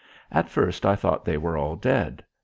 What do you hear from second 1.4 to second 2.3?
all dead.